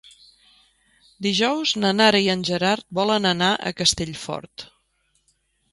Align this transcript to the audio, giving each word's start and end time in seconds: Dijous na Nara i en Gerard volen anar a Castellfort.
Dijous 1.25 1.73
na 1.83 1.91
Nara 1.99 2.23
i 2.25 2.31
en 2.35 2.41
Gerard 2.49 2.87
volen 3.01 3.33
anar 3.35 3.53
a 3.55 3.75
Castellfort. 3.83 4.71